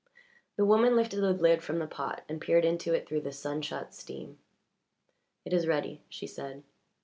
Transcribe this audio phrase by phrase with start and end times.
[0.55, 3.61] The woman lifted the lid from the pot and peered into it through the sun
[3.61, 4.39] shot steam.
[5.45, 6.63] "It is ready," she said.